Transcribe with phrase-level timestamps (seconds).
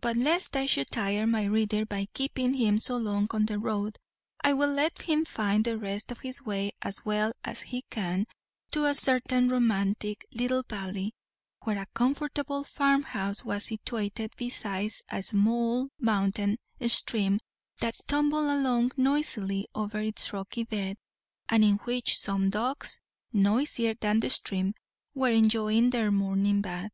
[0.00, 3.96] But lest I should tire my reader by keeping him so long on the road,
[4.40, 8.26] I will let him find the rest of his way as well as he can
[8.70, 11.16] to a certain romantic little valley,
[11.64, 17.40] where a comfortable farm house was situated beside a small mountain stream
[17.80, 20.98] that tumbled along noisily over its rocky bed,
[21.48, 23.00] and in which some ducks,
[23.32, 24.74] noisier than the stream,
[25.14, 26.92] were enjoying their morning bath.